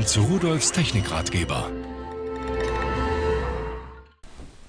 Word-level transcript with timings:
Willkommen 0.00 0.30
zu 0.30 0.32
Rudolfs 0.32 0.72
Technikratgeber. 0.72 1.68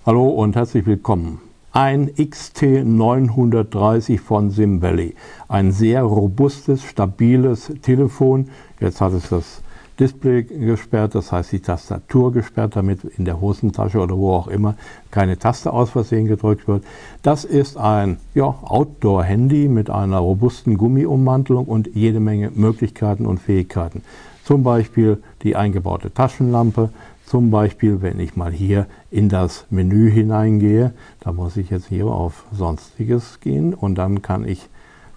Hallo 0.06 0.28
und 0.28 0.58
herzlich 0.58 0.86
willkommen. 0.86 1.40
Ein 1.72 2.10
XT930 2.10 4.20
von 4.20 4.52
SimValley. 4.52 5.16
Ein 5.48 5.72
sehr 5.72 6.04
robustes, 6.04 6.84
stabiles 6.84 7.72
Telefon. 7.82 8.50
Jetzt 8.82 9.00
hat 9.00 9.14
es 9.14 9.30
das 9.30 9.62
Display 10.02 10.42
gesperrt, 10.42 11.14
das 11.14 11.32
heißt 11.32 11.52
die 11.52 11.60
Tastatur 11.60 12.34
gesperrt, 12.34 12.76
damit 12.76 13.04
in 13.04 13.24
der 13.24 13.40
Hosentasche 13.40 14.00
oder 14.00 14.18
wo 14.18 14.34
auch 14.34 14.48
immer 14.48 14.74
keine 15.12 15.38
Taste 15.38 15.72
aus 15.72 15.92
Versehen 15.92 16.26
gedrückt 16.26 16.68
wird. 16.68 16.84
Das 17.22 17.46
ist 17.46 17.78
ein 17.78 18.18
ja, 18.34 18.46
Outdoor-Handy 18.46 19.68
mit 19.68 19.92
einer 19.92 20.18
robusten 20.18 20.80
Gummiummantelung 20.80 21.66
und 21.66 21.92
jede 21.94 22.20
Menge 22.20 22.50
Möglichkeiten 22.50 23.28
und 23.28 23.40
Fähigkeiten. 23.40 24.02
Zum 24.44 24.64
Beispiel 24.64 25.22
die 25.44 25.56
eingebaute 25.56 26.12
Taschenlampe, 26.12 26.90
zum 27.28 27.52
Beispiel, 27.52 28.02
wenn 28.02 28.20
ich 28.20 28.36
mal 28.36 28.52
hier 28.52 28.88
in 29.12 29.30
das 29.30 29.68
Menü 29.70 30.10
hineingehe, 30.10 30.94
da 31.20 31.32
muss 31.32 31.58
ich 31.58 31.70
jetzt 31.70 31.90
hier 31.90 32.08
auf 32.08 32.46
Sonstiges 32.52 33.40
gehen 33.40 33.76
und 33.76 34.00
dann 34.00 34.24
kann 34.24 34.48
ich 34.48 34.68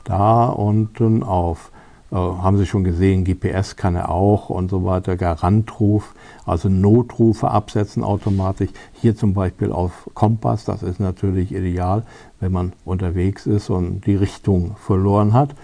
da 0.04 0.50
unten 0.50 1.22
auf 1.22 1.72
haben 2.14 2.58
Sie 2.58 2.66
schon 2.66 2.84
gesehen, 2.84 3.24
GPS 3.24 3.74
kann 3.76 3.96
er 3.96 4.08
auch 4.08 4.48
und 4.48 4.70
so 4.70 4.84
weiter, 4.84 5.16
Garantruf, 5.16 6.14
also 6.46 6.68
Notrufe 6.68 7.50
absetzen 7.50 8.04
automatisch. 8.04 8.70
Hier 8.92 9.16
zum 9.16 9.34
Beispiel 9.34 9.72
auf 9.72 10.08
Kompass, 10.14 10.64
das 10.64 10.82
ist 10.82 11.00
natürlich 11.00 11.52
ideal, 11.52 12.04
wenn 12.38 12.52
man 12.52 12.72
unterwegs 12.84 13.46
ist 13.46 13.68
und 13.68 14.06
die 14.06 14.14
Richtung 14.14 14.76
verloren 14.76 15.32
hat. 15.32 15.54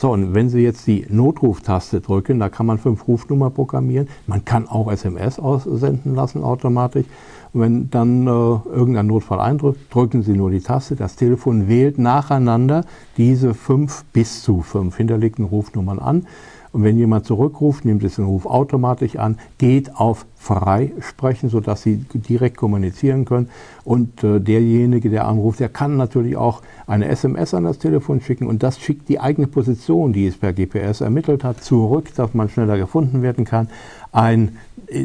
So, 0.00 0.12
und 0.12 0.32
wenn 0.32 0.48
Sie 0.48 0.60
jetzt 0.60 0.86
die 0.86 1.04
Notruftaste 1.10 2.00
drücken, 2.00 2.38
da 2.38 2.48
kann 2.48 2.64
man 2.64 2.78
fünf 2.78 3.06
Rufnummer 3.06 3.50
programmieren. 3.50 4.08
Man 4.26 4.46
kann 4.46 4.66
auch 4.66 4.90
SMS 4.90 5.38
aussenden 5.38 6.14
lassen 6.14 6.42
automatisch. 6.42 7.04
Und 7.52 7.60
wenn 7.60 7.90
dann 7.90 8.26
äh, 8.26 8.30
irgendein 8.30 9.08
Notfall 9.08 9.40
eindrückt, 9.40 9.94
drücken 9.94 10.22
Sie 10.22 10.32
nur 10.32 10.50
die 10.50 10.62
Taste. 10.62 10.96
Das 10.96 11.16
Telefon 11.16 11.68
wählt 11.68 11.98
nacheinander 11.98 12.86
diese 13.18 13.52
fünf 13.52 14.04
bis 14.14 14.42
zu 14.42 14.62
fünf 14.62 14.96
hinterlegten 14.96 15.44
Rufnummern 15.44 15.98
an. 15.98 16.26
Und 16.72 16.84
wenn 16.84 16.96
jemand 16.96 17.26
zurückruft, 17.26 17.84
nimmt 17.84 18.04
es 18.04 18.16
den 18.16 18.26
Ruf 18.26 18.46
automatisch 18.46 19.16
an, 19.16 19.38
geht 19.58 19.96
auf 19.96 20.24
Freisprechen, 20.36 21.48
sodass 21.48 21.82
Sie 21.82 21.96
direkt 21.96 22.56
kommunizieren 22.56 23.24
können. 23.24 23.48
Und 23.84 24.22
äh, 24.22 24.40
derjenige, 24.40 25.10
der 25.10 25.26
anruft, 25.26 25.58
der 25.58 25.68
kann 25.68 25.96
natürlich 25.96 26.36
auch 26.36 26.62
eine 26.86 27.08
SMS 27.08 27.54
an 27.54 27.64
das 27.64 27.78
Telefon 27.78 28.20
schicken 28.20 28.46
und 28.46 28.62
das 28.62 28.78
schickt 28.78 29.08
die 29.08 29.18
eigene 29.18 29.48
Position, 29.48 30.12
die 30.12 30.26
es 30.26 30.36
per 30.36 30.52
GPS 30.52 31.00
ermittelt 31.00 31.42
hat, 31.42 31.62
zurück, 31.62 32.14
dass 32.14 32.34
man 32.34 32.48
schneller 32.48 32.78
gefunden 32.78 33.22
werden 33.22 33.44
kann. 33.44 33.68
Ein 34.12 34.56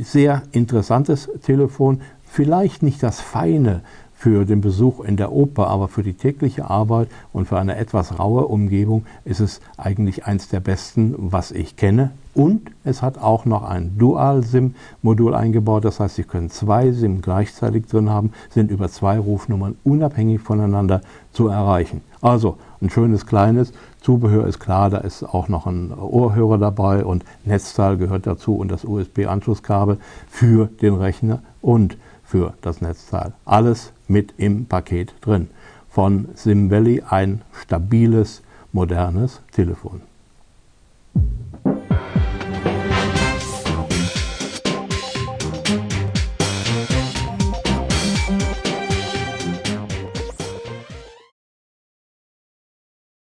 sehr 0.04 0.44
interessantes 0.52 1.30
Telefon, 1.44 2.02
vielleicht 2.26 2.84
nicht 2.84 3.02
das 3.02 3.20
feine 3.20 3.82
für 4.16 4.46
den 4.46 4.62
Besuch 4.62 5.02
in 5.02 5.18
der 5.18 5.32
Oper, 5.32 5.68
aber 5.68 5.88
für 5.88 6.02
die 6.02 6.14
tägliche 6.14 6.70
Arbeit 6.70 7.10
und 7.34 7.48
für 7.48 7.60
eine 7.60 7.76
etwas 7.76 8.18
raue 8.18 8.48
Umgebung 8.48 9.06
ist 9.26 9.42
es 9.42 9.60
eigentlich 9.78 10.26
eins 10.26 10.48
der 10.48 10.62
besten, 10.62 11.14
was 11.18 11.52
ich 11.52 11.76
kenne. 11.76 12.12
Und 12.34 12.72
es 12.84 13.02
hat 13.02 13.18
auch 13.18 13.46
noch 13.46 13.64
ein 13.64 13.98
Dual-SIM-Modul 13.98 15.34
eingebaut. 15.34 15.86
Das 15.86 16.02
heißt, 16.02 16.16
Sie 16.16 16.24
können 16.24 16.50
zwei 16.50 16.92
SIM 16.92 17.22
gleichzeitig 17.22 17.88
drin 17.88 18.10
haben, 18.10 18.34
sind 18.50 18.72
über 18.72 18.90
zwei 18.90 19.18
Rufnummern 19.18 19.78
unabhängig 19.86 20.42
voneinander 20.42 21.02
zu 21.32 21.48
erreichen. 21.48 22.02
Also 22.22 22.58
ein 22.82 22.90
schönes 22.90 23.26
kleines 23.26 23.72
Zubehör 24.02 24.48
ist 24.48 24.60
klar, 24.60 24.90
da 24.90 24.98
ist 24.98 25.24
auch 25.24 25.48
noch 25.48 25.66
ein 25.66 25.94
Ohrhörer 25.94 26.58
dabei 26.58 27.06
und 27.06 27.24
Netzteil 27.46 27.98
gehört 27.98 28.28
dazu 28.28 28.56
und 28.56 28.70
das 28.70 28.84
USB-Anschlusskabel 28.84 29.98
für 30.28 30.68
den 30.68 30.96
Rechner 30.96 31.40
und 31.62 31.98
für 32.24 32.54
das 32.62 32.82
Netzteil. 32.82 33.34
Alles 33.46 33.94
mit 34.08 34.34
im 34.38 34.66
Paket 34.66 35.14
drin. 35.22 35.50
Von 35.90 36.30
SimValley 36.36 37.04
ein 37.10 37.42
stabiles, 37.54 38.42
modernes 38.72 39.42
Telefon. 39.52 40.02